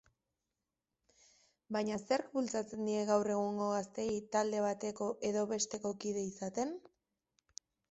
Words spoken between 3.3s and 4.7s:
egungo gazteei talde